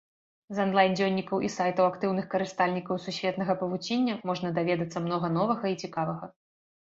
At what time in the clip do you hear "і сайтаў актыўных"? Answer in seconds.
1.49-2.25